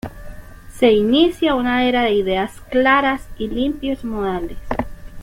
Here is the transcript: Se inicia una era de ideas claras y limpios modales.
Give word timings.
Se 0.75 0.91
inicia 0.91 1.53
una 1.53 1.85
era 1.85 2.01
de 2.01 2.13
ideas 2.13 2.59
claras 2.71 3.27
y 3.37 3.47
limpios 3.49 4.03
modales. 4.03 4.57